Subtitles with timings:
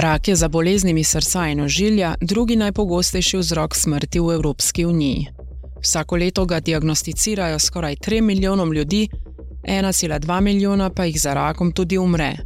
[0.00, 5.26] Rak je za boleznimi srca in ožilja drugi najpogostejši vzrok smrti v Evropski uniji.
[5.82, 9.08] Vsako leto ga diagnosticirajo skoraj 3 milijonom ljudi,
[9.62, 12.36] 1,2 milijona pa jih za rakom tudi umre.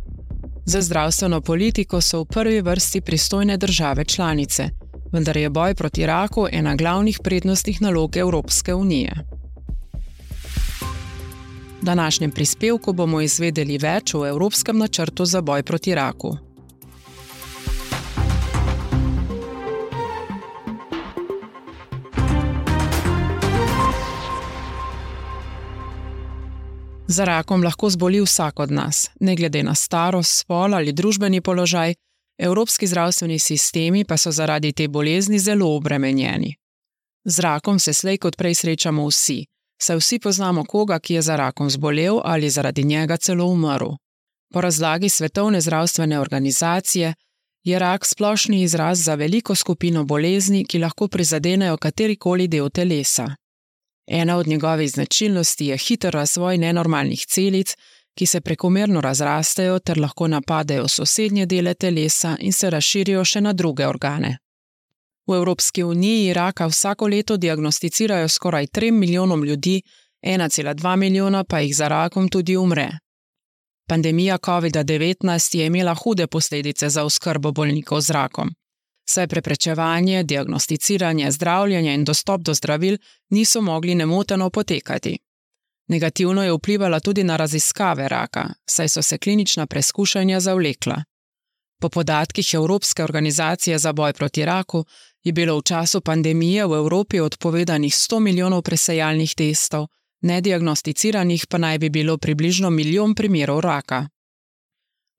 [0.67, 4.69] Za zdravstveno politiko so v prvi vrsti pristojne države članice,
[5.13, 9.13] vendar je boj proti raku ena glavnih prednostnih nalog Evropske unije.
[11.81, 16.37] V današnjem prispevku bomo izvedeli več o Evropskem načrtu za boj proti raku.
[27.15, 31.95] Za rakom lahko zboli vsak od nas, ne glede na starost, spol ali družbeni položaj,
[32.39, 36.57] evropski zdravstveni sistemi pa so zaradi te bolezni zelo obremenjeni.
[37.25, 39.45] Z rakom se slej kot prej srečamo vsi,
[39.83, 43.95] saj vsi poznamo koga, ki je za rakom zbolel ali zaradi njega celo umrl.
[44.53, 47.15] Po razlagi Svetovne zdravstvene organizacije
[47.65, 53.37] je rak splošni izraz za veliko skupino bolezni, ki lahko prizadenejo katerikoli del telesa.
[54.07, 57.77] Ena od njegovih značilnosti je hiter razvoj nenormalnih celic,
[58.15, 63.53] ki se prekomerno razrastejo ter lahko napadejo sosednje dele telesa in se razširijo še na
[63.53, 64.39] druge organe.
[65.27, 69.83] V Evropski uniji raka vsako leto diagnosticirajo skoraj 3 milijonom ljudi,
[70.23, 72.91] 1,2 milijona pa jih za rakom tudi umre.
[73.89, 78.55] Pandemija COVID-19 je imela hude posledice za oskrbo bolnikov z rakom
[79.05, 82.99] saj preprečevanje, diagnosticiranje, zdravljenje in dostop do zdravil
[83.31, 85.19] niso mogli nemoteno potekati.
[85.89, 91.03] Negativno je vplivala tudi na raziskave raka, saj so se klinična preskušanja zavlekla.
[91.81, 94.85] Po podatkih Evropske organizacije za boj proti raku
[95.25, 99.87] je bilo v času pandemije v Evropi odpovedanih 100 milijonov presejalnih testov,
[100.23, 104.09] nediagnosticiranih pa naj bi bilo približno milijon primerov raka.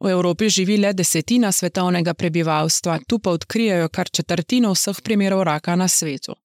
[0.03, 5.75] V Evropi živi le desetina svetovnega prebivalstva, tu pa odkrijajo kar četrtino vseh primerov raka
[5.75, 6.35] na svetu.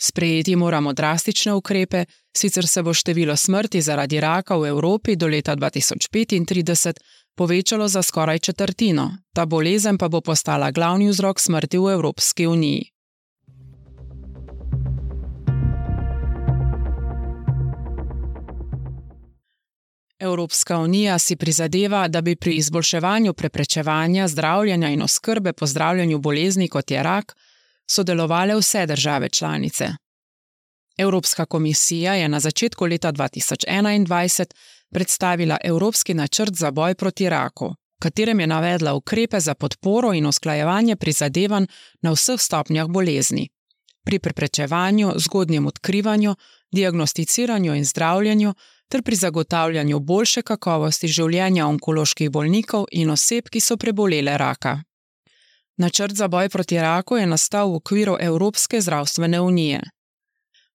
[0.00, 2.04] Sprejeti moramo drastične ukrepe,
[2.36, 6.92] sicer se bo število smrti zaradi raka v Evropi do leta 2035
[7.36, 12.90] povečalo za skoraj četrtino, ta bolezen pa bo postala glavni vzrok smrti v Evropski uniji.
[20.22, 26.68] Evropska unija si prizadeva, da bi pri izboljševanju preprečevanja, zdravljenja in oskrbe po zdravljenju bolezni
[26.68, 27.36] kot je rak
[27.90, 29.88] sodelovale vse države članice.
[30.98, 34.44] Evropska komisija je na začetku leta 2021
[34.90, 40.26] predstavila Evropski načrt za boj proti raku, v katerem je navedla ukrepe za podporo in
[40.26, 41.66] usklajevanje prizadevanj
[42.02, 43.48] na vseh stopnjah bolezni.
[44.04, 46.34] Pri preprečevanju, zgodnjem odkrivanju,
[46.72, 48.54] diagnosticiranju in zdravljenju
[48.92, 54.82] ter pri zagotavljanju boljše kakovosti življenja onkoloških bolnikov in oseb, ki so prebolele raka.
[55.80, 59.80] Načrt za boj proti raku je nastal v okviru Evropske zdravstvene unije.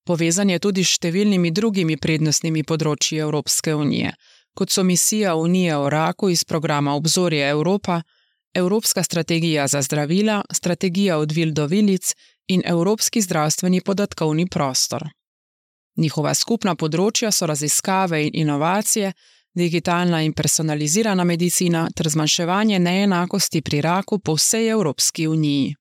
[0.06, 4.16] Povezan je tudi s številnimi drugimi prednostnimi področji Evropske unije,
[4.58, 8.02] kot so misija Unije o raku iz programa Obzorje Evropa,
[8.54, 12.16] Evropska strategija za zdravila, strategija od vil do vilic
[12.48, 15.06] in Evropski zdravstveni podatkovni prostor.
[15.98, 19.14] Njihova skupna področja so raziskave in inovacije,
[19.58, 25.76] digitalna in personalizirana medicina ter zmanjševanje neenakosti pri raku po vsej Evropski uniji.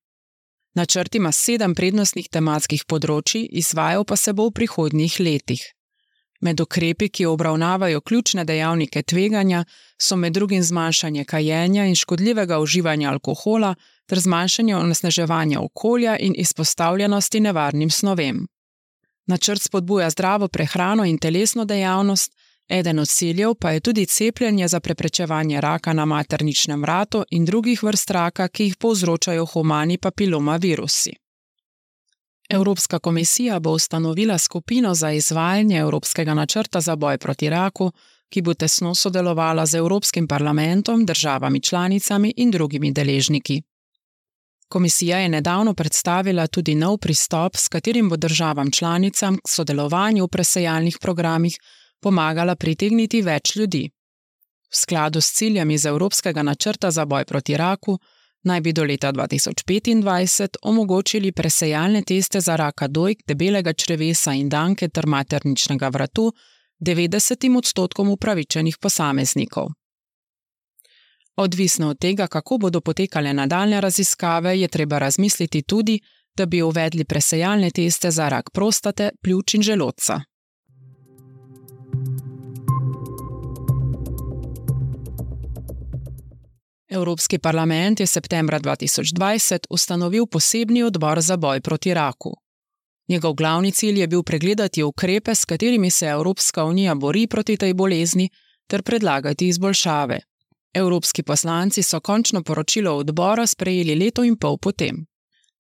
[0.76, 5.62] Načrt ima sedem prednostnih tematskih področji, izvajal pa se bo v prihodnjih letih.
[6.44, 9.62] Med ukrepi, ki obravnavajo ključne dejavnike tveganja,
[9.98, 13.72] so med drugim zmanjšanje kajenja in škodljivega uživanja alkohola
[14.08, 18.44] ter zmanjšanje onesnaževanja okolja in izpostavljenosti nevarnim snovem.
[19.26, 22.32] Načrt spodbuja zdravo prehrano in telesno dejavnost,
[22.68, 27.82] eden od ciljev pa je tudi cepljenje za preprečevanje raka na materničnem vratu in drugih
[27.82, 31.12] vrst raka, ki jih povzročajo humani papiloma virusi.
[32.48, 37.92] Evropska komisija bo ustanovila skupino za izvajanje Evropskega načrta za boj proti raku,
[38.28, 43.62] ki bo tesno sodelovala z Evropskim parlamentom, državami članicami in drugimi deležniki.
[44.68, 50.28] Komisija je nedavno predstavila tudi nov pristop, s katerim bo državam članicam k sodelovanju v
[50.28, 51.58] presejalnih programih
[52.02, 53.90] pomagala pritegniti več ljudi.
[54.72, 57.98] V skladu s ciljem iz Evropskega načrta za boj proti raku
[58.42, 64.88] naj bi do leta 2025 omogočili presejalne teste za raka dojk, debelega črevesa in danke
[64.88, 66.32] ter materničnega vratu
[66.80, 69.68] 90 odstotkom upravičenih posameznikov.
[71.36, 76.00] Odvisno od tega, kako bodo potekale nadaljne raziskave, je treba razmisliti tudi,
[76.36, 80.20] da bi uvedli presejalne teste za rak prostate, pljuč in želodca.
[86.88, 92.32] Evropski parlament je septembra 2020 ustanovil posebni odbor za boj proti raku.
[93.08, 97.74] Njegov glavni cilj je bil pregledati ukrepe, s katerimi se Evropska unija bori proti tej
[97.74, 98.30] bolezni,
[98.66, 100.20] ter predlagati izboljšave.
[100.76, 105.06] Evropski poslanci so končno poročilo odbora sprejeli leto in pol potem.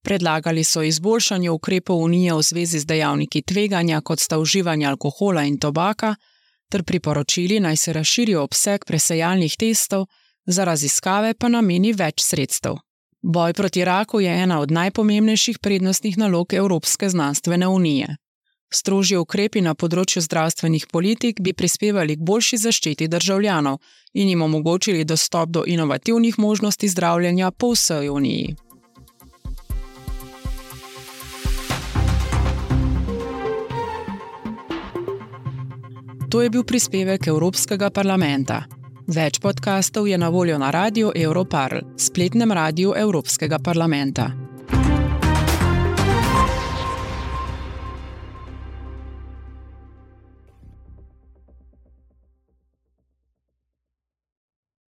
[0.02, 5.58] Predlagali so izboljšanje ukrepov unije v zvezi z dejavniki tveganja, kot sta uživanje alkohola in
[5.58, 6.14] tobaka,
[6.70, 10.06] ter priporočili naj se razširi obseg presejalnih testov,
[10.46, 12.76] za raziskave pa nameni več sredstev.
[13.22, 18.16] Boj proti raku je ena od najpomembnejših prednostnih nalog Evropske znanstvene unije.
[18.72, 23.78] Strožji ukrepi na področju zdravstvenih politik bi prispevali k boljši zaščiti državljanov
[24.14, 28.56] in jim omogočili dostop do inovativnih možnosti zdravljenja po vsej uniji.
[36.30, 38.64] To je bil prispevek Evropskega parlamenta.
[39.06, 44.45] Več podkastov je na voljo na radiju Europarl, spletnem radiju Evropskega parlamenta.